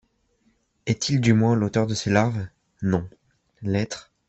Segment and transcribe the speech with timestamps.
[0.87, 2.47] Est-il du moins l’auteur de ces larves?
[2.81, 3.07] Non.
[3.61, 4.11] L’être